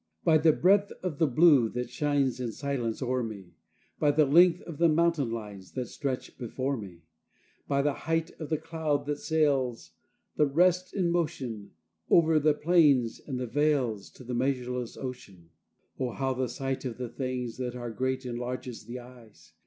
[0.23, 3.53] By the breadth of the blue that shines in silence o'er me,
[3.99, 7.03] By the length of the mountain lines that stretch before me,
[7.67, 9.91] By the height of the cloud that sails,
[10.37, 11.73] with rest in motion,
[12.09, 15.51] Over the plains and the vales to the measureless ocean,
[15.99, 19.53] (Oh, how the sight of the things that are great enlarges the eyes!)